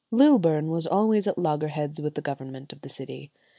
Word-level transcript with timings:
Lilburne 0.09 0.71
was 0.71 0.87
always 0.87 1.27
at 1.27 1.37
loggerheads 1.37 2.01
with 2.01 2.15
the 2.15 2.23
government 2.23 2.73
of 2.73 2.81
the 2.81 2.89
city. 2.89 3.29